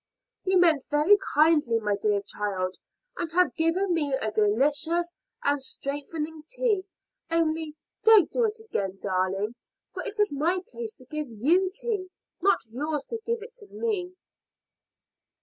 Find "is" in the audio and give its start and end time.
10.19-10.33